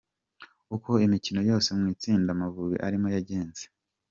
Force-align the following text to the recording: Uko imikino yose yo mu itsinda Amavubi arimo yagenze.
Uko 0.75 0.89
imikino 1.05 1.39
yose 1.49 1.67
yo 1.69 1.77
mu 1.81 1.87
itsinda 1.93 2.29
Amavubi 2.31 2.77
arimo 2.87 3.07
yagenze. 3.15 3.63